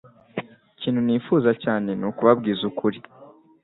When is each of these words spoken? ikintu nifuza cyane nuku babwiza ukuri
ikintu 0.73 0.99
nifuza 1.05 1.51
cyane 1.63 1.89
nuku 1.99 2.21
babwiza 2.27 2.61
ukuri 2.71 2.99